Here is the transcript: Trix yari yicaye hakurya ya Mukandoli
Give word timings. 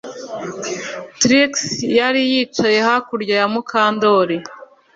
Trix 1.19 1.51
yari 1.97 2.21
yicaye 2.31 2.77
hakurya 2.87 3.35
ya 3.41 3.47
Mukandoli 3.53 4.37